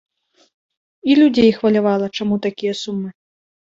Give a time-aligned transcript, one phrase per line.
[1.11, 3.09] І людзей хвалявала, чаму такія сумы.